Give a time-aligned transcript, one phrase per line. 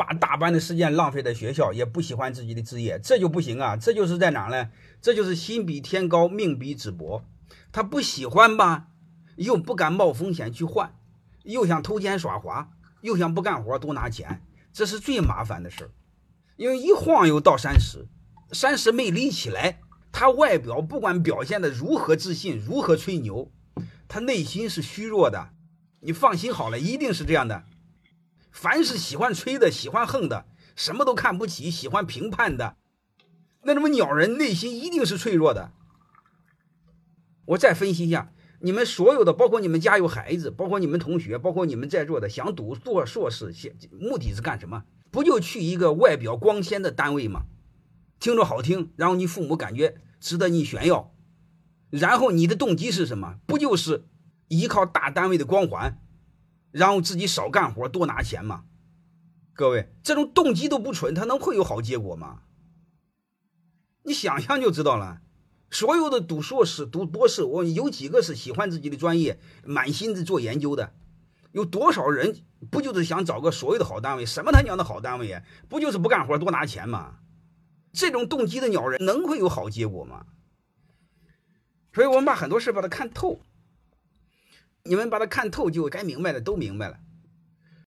[0.00, 3.76] 把大半的时间浪费在学校，也不喜欢自己的职业，这就不行啊！
[3.76, 4.70] 这就是在哪呢？
[5.02, 7.22] 这就是心比天高，命比纸薄。
[7.70, 8.86] 他不喜欢吧，
[9.36, 10.94] 又不敢冒风险去换，
[11.42, 12.70] 又想偷奸耍滑，
[13.02, 14.42] 又想不干活多拿钱，
[14.72, 15.90] 这是最麻烦的事儿。
[16.56, 18.06] 因为一晃悠到三十，
[18.52, 19.80] 三十没立起来，
[20.10, 23.52] 他外表不管表现的如何自信，如何吹牛，
[24.08, 25.50] 他内心是虚弱的。
[26.00, 27.64] 你放心好了，一定是这样的。
[28.50, 32.76] 凡是喜欢吹的、喜欢横的、什么都看不起、喜欢评判的，
[33.62, 35.72] 那什么鸟人内心一定是脆弱的。
[37.46, 43.52] 我再分析一下，你们所有的，包括你们家有孩子，包括你们同学，包括你们在座的，想读做硕士，
[43.98, 44.84] 目的是干什么？
[45.10, 47.42] 不就去一个外表光鲜的单位吗？
[48.20, 51.12] 听着好听，然后你父母感觉值得你炫耀，
[51.90, 53.38] 然后你的动机是什么？
[53.46, 54.04] 不就是
[54.48, 55.98] 依靠大单位的光环，
[56.70, 58.64] 然后自己少干活多拿钱吗？
[59.52, 62.42] 各位，这种动机都不纯，他能会有好结果吗？
[64.04, 65.20] 你想想就知道了。
[65.70, 70.94] 所有的读硕士、读博士，我有几个是喜欢自己的专业，满心的做研究的？
[71.52, 72.38] 有多少人
[72.70, 74.24] 不就是想找个所谓的好单位？
[74.24, 75.42] 什么他娘的好单位呀？
[75.68, 77.18] 不就是不干活多拿钱吗？
[77.92, 80.26] 这种动机的鸟人能会有好结果吗？
[81.92, 83.40] 所以我们把很多事把它看透，
[84.90, 86.98] 你们把它看透，就该明白的都明白了。